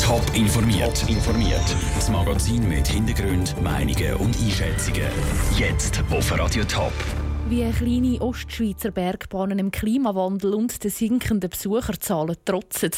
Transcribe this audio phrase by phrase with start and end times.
[0.00, 1.08] Top informiert.
[1.08, 1.76] informiert.
[1.94, 5.06] Das Magazin mit Hintergrund, Meinungen und Einschätzungen.
[5.56, 6.92] Jetzt auf Radio Top.
[7.48, 12.90] Wie kleine Ostschweizer Bergbahnen im Klimawandel und den sinkenden Besucherzahlen trotzen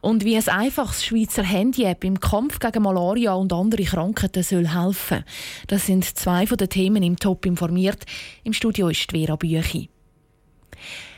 [0.00, 5.24] und wie ein einfaches Schweizer Handy-App im Kampf gegen Malaria und andere Krankheiten soll helfen.
[5.66, 8.04] Das sind zwei den Themen im Top informiert.
[8.44, 9.88] Im Studio ist Vera Büchi.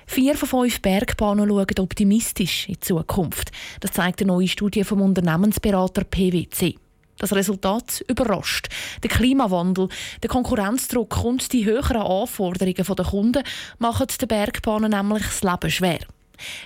[0.07, 3.51] Vier von fünf Bergbahnen schauen optimistisch in die Zukunft.
[3.81, 6.77] Das zeigt eine neue Studie vom Unternehmensberater PwC.
[7.19, 8.69] Das Resultat überrascht.
[9.03, 9.89] Der Klimawandel,
[10.23, 13.43] der Konkurrenzdruck und die höheren Anforderungen der Kunden
[13.79, 16.01] machen den Bergbahnen nämlich das Leben schwer.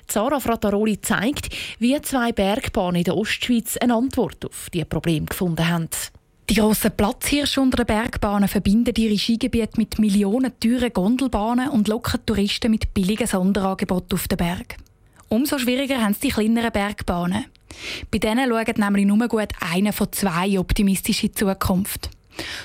[0.06, 5.68] Zara Frattaroli zeigt, wie zwei Bergbahnen in der Ostschweiz eine Antwort auf diese Probleme gefunden
[5.68, 5.88] haben.
[6.50, 12.24] Die grossen Platzhirsche unter den Bergbahnen verbinden ihre Skigebiete mit millionen teuren Gondelbahnen und locken
[12.24, 14.76] Touristen mit billigen Sonderangeboten auf den Berg.
[15.28, 17.44] Umso schwieriger haben es die kleineren Bergbahnen.
[18.10, 22.08] Bei denen schaut nämlich nur gut einer von zwei optimistisch in die Zukunft.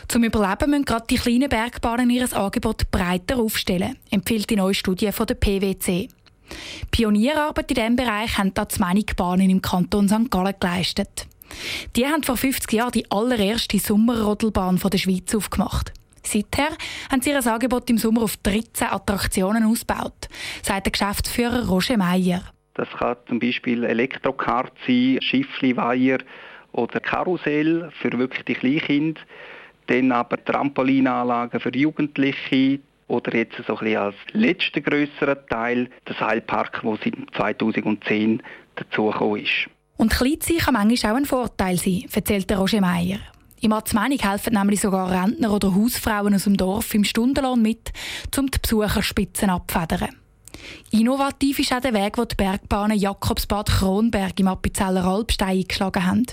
[0.07, 5.11] Zum Überleben müssen gerade die kleinen Bergbahnen ihr Angebot breiter aufstellen, empfiehlt die neue Studie
[5.11, 6.07] von der PwC.
[6.89, 10.31] Pionierarbeit in diesem Bereich haben da die Bahnen im Kanton St.
[10.31, 11.27] Gallen geleistet.
[11.95, 15.93] Die haben vor 50 Jahren die allererste Sommerrodelbahn der Schweiz aufgemacht.
[16.25, 16.69] Seither
[17.11, 20.29] haben sie ihr Angebot im Sommer auf 13 Attraktionen ausgebaut,
[20.61, 22.41] sagt der Geschäftsführer Roger Meyer.
[22.75, 26.19] Das kann zum Beispiel Elektrokart sein, Schiffli, Weiher
[26.71, 29.21] oder Karussell für wirklich die Kleinkinder.
[29.87, 36.15] Dann aber Trampolinanlagen für Jugendliche oder jetzt so ein bisschen als letzter größerer Teil der
[36.15, 38.41] Seilpark, der seit 2010
[38.75, 39.69] dazugekommen ist.
[39.97, 43.19] Und klein kann manchmal auch ein Vorteil sein, erzählt Roger Meier.
[43.61, 47.93] Im Arzmenig helfen nämlich sogar Rentner oder Hausfrauen aus dem Dorf im Stundenlohn mit,
[48.37, 50.09] um die Besucherspitzen abzufedern.
[50.91, 56.25] Innovativ ist auch der Weg, den die Bergbahnen Jakobsbad Kronberg im Appenzeller Alpstein eingeschlagen haben.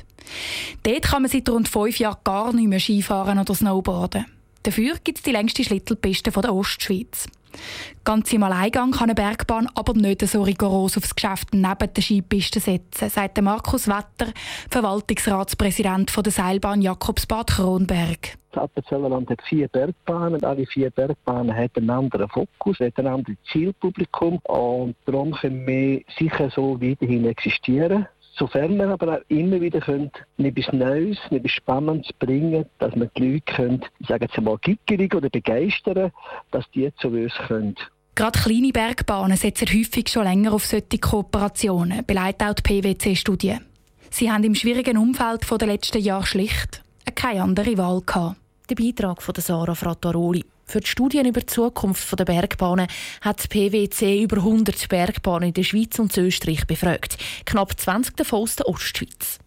[0.82, 4.26] Dort kann man seit rund fünf Jahren gar nicht mehr Skifahren oder Snowboarden.
[4.62, 7.26] Dafür gibt es die längste Schlittelpiste der Ostschweiz.
[8.04, 12.60] Ganz im Alleingang kann eine Bergbahn aber nicht so rigoros aufs Geschäft neben der Skipiste
[12.60, 14.32] setzen, sagt Markus Wetter,
[14.70, 18.38] Verwaltungsratspräsident der Seilbahn Jakobsbad Kronberg.
[18.52, 20.42] Das Appenzellerland hat vier Bergbahnen.
[20.42, 24.38] Alle vier Bergbahnen haben einen anderen Fokus, haben ein anderes Zielpublikum.
[24.44, 28.06] Und darum können wir sicher so weiterhin existieren.
[28.36, 33.32] Sofern wir aber auch immer wieder können, etwas Neues, etwas Spannendes bringen, dass wir die
[33.32, 36.12] Leute können, ich sage jetzt mal, gickerig oder begeistern,
[36.50, 37.74] dass die zu uns können.
[38.14, 43.56] Gerade kleine Bergbahnen setzen häufig schon länger auf solche Kooperationen, beleidigt auch die PwC-Studie.
[44.10, 46.82] Sie haben im schwierigen Umfeld der letzten Jahre schlicht
[47.20, 48.36] keine andere Wahl gehabt.
[48.70, 50.42] Der Beitrag von Sarah Frattaroli.
[50.70, 52.86] Für die Studien über die Zukunft der Bergbahnen
[53.22, 57.18] hat PwC über 100 Bergbahnen in der Schweiz und Österreich befragt.
[57.44, 59.40] Knapp 20 davon aus der Ostschweiz.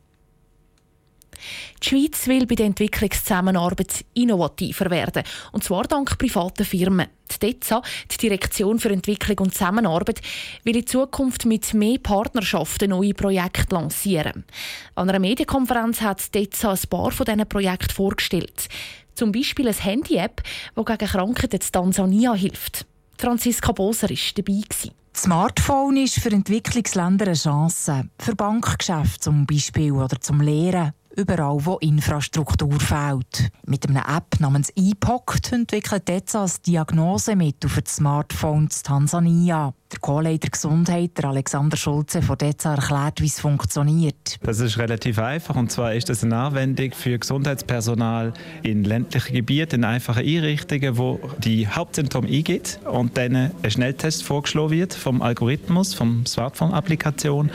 [1.82, 5.24] Die Schweiz will bei der Entwicklungszusammenarbeit innovativer werden,
[5.54, 7.08] und zwar dank privaten Firmen.
[7.32, 7.82] Die DEZA,
[8.12, 10.22] die Direktion für Entwicklung und Zusammenarbeit,
[10.64, 14.44] will in Zukunft mit mehr Partnerschaften neue Projekte lancieren.
[14.96, 18.68] An einer Medienkonferenz hat die DEZA ein paar von diesen Projekten vorgestellt.
[19.16, 20.42] Zum Beispiel eine Handy-App,
[20.78, 22.86] die gegen Krankheiten in Tansania hilft.
[23.18, 24.62] Franziska Boser war dabei.
[25.14, 28.10] Das Smartphone ist für Entwicklungsländer eine Chance.
[28.18, 33.52] Für Bankgeschäfte zum Beispiel oder zum Lehren überall, wo Infrastruktur fehlt.
[33.66, 39.74] Mit einer App namens ePoct entwickelt jetzt als Diagnosemittel für das Smartphone in Tansania.
[39.92, 44.40] Der Co-Leiter Gesundheit, der Alexander Schulze von DEZA, erklärt, wie es funktioniert.
[44.42, 45.56] Das ist relativ einfach.
[45.56, 51.20] Und zwar ist das eine Anwendung für Gesundheitspersonal in ländlichen Gebieten, in einfachen Einrichtungen, wo
[51.38, 57.52] die Hauptsymptome eingeht und dann ein Schnelltest vorgeschlagen wird vom Algorithmus, vom Smartphone-Applikation.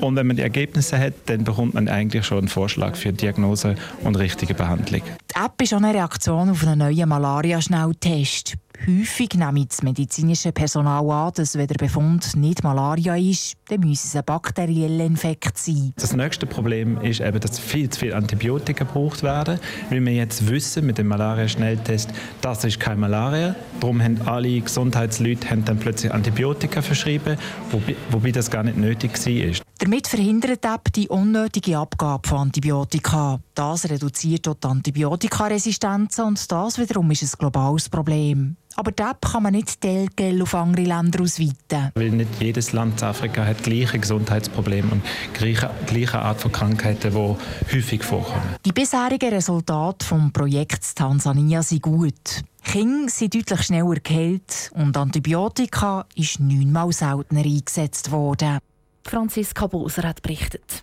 [0.00, 3.74] Und wenn man die Ergebnisse hat, dann bekommt man eigentlich schon einen Vorschlag für Diagnose
[4.02, 5.02] und richtige Behandlung.
[5.02, 8.56] Die App ist auch eine Reaktion auf einen neuen Malaria-Schnelltest.
[8.86, 14.06] Häufig nimmt das medizinische Personal an, dass wenn der Befund nicht Malaria ist, dann müsse
[14.06, 15.92] es ein bakterieller Infekt sein.
[15.96, 19.60] Das nächste Problem ist eben, dass viel zu viel Antibiotika gebraucht werden,
[19.90, 22.10] weil wir jetzt wissen mit dem Malaria-Schnelltest,
[22.40, 23.54] das ist keine Malaria.
[23.80, 27.36] Darum haben alle Gesundheitsleute haben dann plötzlich Antibiotika verschrieben,
[27.70, 29.60] wobei, wobei das gar nicht nötig war.
[29.78, 33.40] Damit verhindert die App die unnötige Abgabe von Antibiotika.
[33.54, 38.56] Das reduziert auch die Antibiotikaresistenz und das wiederum ist ein globales Problem.
[38.76, 41.90] Aber App kann man nicht telgel auf andere Länder ausweiten.
[41.94, 45.02] Weil nicht jedes Land in Afrika hat gleiche Gesundheitsprobleme und
[45.34, 48.56] gleiche, gleiche Art von Krankheiten, die häufig vorkommen.
[48.64, 52.42] Die bisherigen Resultate des Projekts Tansania sind gut.
[52.62, 58.58] Kinder sind deutlich schneller geheilt und Antibiotika ist neunmal seltener eingesetzt worden.
[59.04, 60.82] Franziska Boser hat berichtet.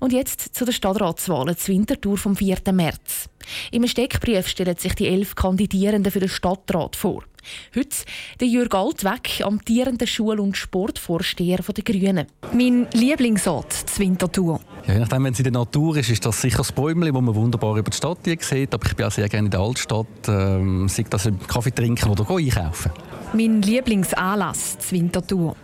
[0.00, 2.58] Und jetzt zu den Stadtratswahlen zur Wintertour vom 4.
[2.72, 3.28] März.
[3.70, 7.24] Im Steckbrief stellen sich die elf Kandidierenden für den Stadtrat vor.
[7.74, 7.96] Heute
[8.40, 12.26] der Jürg Altweg, amtierender Schul- und Sportvorsteher der Grünen.
[12.52, 14.60] Mein Lieblingsort, zur Winterthur.
[14.86, 17.20] Ja, je nachdem, wenn es in der Natur ist, ist das sicher das Bäumchen, wo
[17.20, 18.74] man wunderbar über die Stadt sieht.
[18.74, 22.10] Aber ich bin auch sehr gerne in der Altstadt, ähm, sei das im Kaffee trinken
[22.10, 22.92] oder einkaufen.
[23.32, 25.56] Mein Lieblingsanlass, zur Winterthur.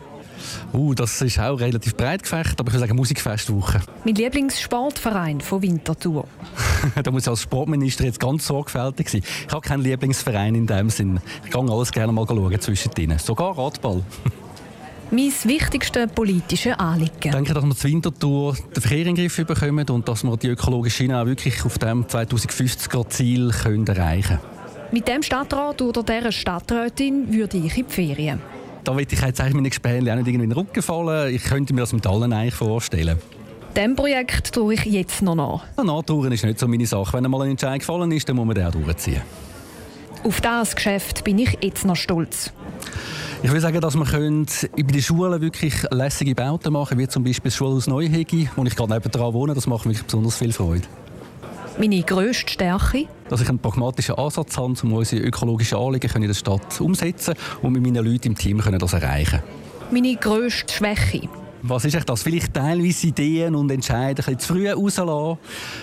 [0.72, 3.80] Uh, das ist auch relativ breit gefächert, aber ich würde sagen Musikfestwoche.
[4.04, 6.26] Mein Lieblingssportverein von Winterthur.
[7.02, 9.22] da muss ich als Sportminister jetzt ganz sorgfältig sein.
[9.46, 11.20] Ich habe keinen Lieblingsverein in dem Sinn.
[11.44, 13.18] Ich gehe alles gerne mal schauen zwischendrin.
[13.18, 14.02] Sogar Radball.
[15.10, 17.12] mein wichtigstes politisches Anliegen.
[17.22, 20.36] Ich denke, dass wir zur Wintertour den Verkehr in den Griff bekommen und dass wir
[20.36, 23.50] die ökologische Schiene auch wirklich auf dem 2050er-Ziel
[23.86, 24.40] erreichen können.
[24.92, 28.40] Mit dem Stadtrat oder dieser Stadträtin würde ich in die Ferien
[28.88, 31.34] da will ich jetzt eigentlich meine Gespänchen auch nicht irgendwie in den Rücken fallen.
[31.34, 33.18] Ich könnte mir das mit allen eigentlich vorstellen.
[33.76, 35.64] Dem Projekt tue ich jetzt noch nach.
[35.76, 37.12] Ja, Nachtouren ist nicht so meine Sache.
[37.12, 39.22] Wenn einmal ein Entscheid gefallen ist, dann muss man den auch durchziehen.
[40.24, 42.52] Auf das Geschäft bin ich jetzt noch stolz.
[43.42, 47.22] Ich will sagen, dass wir bei den Schulen wirklich lässige Bauten machen können, wie zum
[47.22, 49.54] Beispiel das Schulhaus Neuhegi, wo ich gerade nebenan wohne.
[49.54, 50.82] Das macht mir besonders viel Freude.
[51.78, 53.06] Meine grösste Stärke?
[53.28, 57.72] Dass ich einen pragmatischen Ansatz habe, um unsere ökologischen Anliegen in der Stadt umsetzen und
[57.72, 59.40] mit meinen Leuten im Team können das erreichen
[59.92, 61.28] Meine grösste Schwäche?
[61.62, 62.22] Was ist das?
[62.22, 65.38] Vielleicht teilweise Ideen und Entscheidungen ein zu früh rauslassen.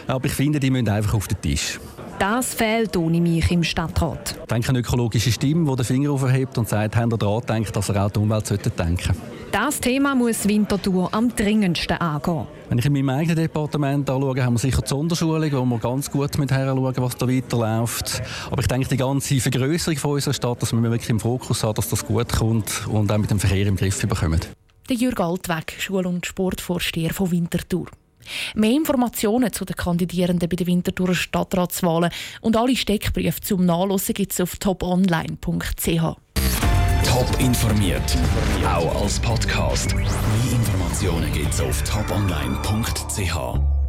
[0.07, 1.79] Aber ich finde, die müssen einfach auf den Tisch.
[2.17, 4.35] Das fehlt ohne mich im Stadtrat.
[4.39, 7.89] Ich denke eine ökologische Stimme, die den Finger aufhebt und sagt, haben daran gedacht, dass
[7.89, 9.15] er auch die Umwelt denken sollte.
[9.51, 12.47] Das Thema muss Winterthur am dringendsten angehen.
[12.69, 16.09] Wenn ich in meinem eigenen Departement anschaue, haben wir sicher die Sonderschulung, wo wir ganz
[16.09, 18.21] gut mit schauen, was da weiterläuft.
[18.49, 21.75] Aber ich denke, die ganze Vergrößerung von unserer Stadt, dass wir wirklich im Fokus haben,
[21.75, 24.39] dass das gut kommt und auch mit dem Verkehr im Griff bekommen.
[24.87, 27.87] Der Jürg Altweg, Schul- und Sportvorsteher von Winterthur.
[28.53, 32.11] Mehr Informationen zu den Kandidierenden bei den Winterthurer Stadtratswahlen
[32.41, 36.17] und alle Steckbriefe zum Nachlesen gibt es auf toponline.ch.
[37.03, 38.17] Top informiert,
[38.65, 39.95] auch als Podcast.
[39.95, 40.05] Mehr
[40.51, 43.84] Informationen gibt es auf toponline.ch.